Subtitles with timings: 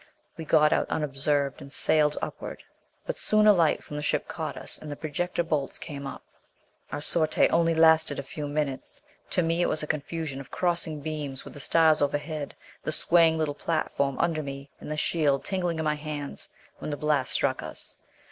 [0.35, 2.63] We got out unobserved and sailed upward;
[3.05, 4.79] but soon a light from the ship caught us.
[4.79, 6.23] And the projector bolts came up....
[6.91, 9.03] Our sortie only lasted a few minutes.
[9.29, 13.37] To me, it was a confusion of crossing beams, with the stars overhead, the swaying
[13.37, 16.49] little platform under me, and the shield tingling in my hands
[16.79, 17.97] when the blasts struck us.